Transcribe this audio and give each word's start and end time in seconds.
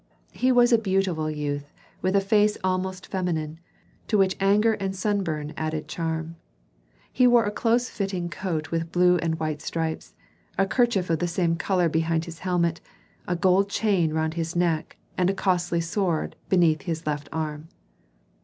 He 0.31 0.51
was 0.51 0.73
a 0.73 0.79
beautiful 0.79 1.29
youth, 1.29 1.71
with 2.01 2.15
a 2.15 2.21
face 2.21 2.57
almost 2.63 3.05
feminine, 3.05 3.59
to 4.07 4.17
which 4.17 4.35
anger 4.39 4.73
and 4.73 4.95
sunburn 4.95 5.53
added 5.55 5.87
charm. 5.87 6.37
He 7.13 7.27
wore 7.27 7.45
a 7.45 7.51
close 7.51 7.87
fitting 7.87 8.27
coat 8.27 8.71
with 8.71 8.91
blue 8.91 9.17
and 9.17 9.39
white 9.39 9.61
stripes, 9.61 10.15
a 10.57 10.65
kerchief 10.65 11.11
of 11.11 11.19
the 11.19 11.27
same 11.27 11.55
color 11.55 11.87
behind 11.87 12.25
his 12.25 12.39
helmet, 12.39 12.81
a 13.27 13.35
gold 13.35 13.69
chain 13.69 14.11
around 14.11 14.33
his 14.33 14.55
neck, 14.55 14.97
and 15.19 15.29
a 15.29 15.35
costly 15.35 15.81
sword 15.81 16.35
beneath 16.49 16.81
his 16.81 17.05
left 17.05 17.29
arm. 17.31 17.67